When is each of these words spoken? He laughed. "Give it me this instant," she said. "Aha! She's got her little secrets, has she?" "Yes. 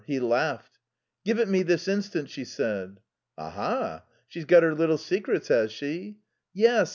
He 0.07 0.19
laughed. 0.19 0.79
"Give 1.23 1.37
it 1.37 1.47
me 1.47 1.61
this 1.61 1.87
instant," 1.87 2.27
she 2.31 2.43
said. 2.43 2.99
"Aha! 3.37 4.03
She's 4.27 4.45
got 4.45 4.63
her 4.63 4.73
little 4.73 4.97
secrets, 4.97 5.49
has 5.49 5.71
she?" 5.71 6.17
"Yes. 6.55 6.89